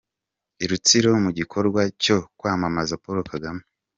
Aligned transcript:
I 0.63 0.65
Rutsiro 0.69 1.09
mu 1.23 1.31
gikorwa 1.39 1.81
cyo 2.03 2.17
kwamamaza 2.37 2.95
Paul 3.03 3.17
Kagame. 3.33 3.61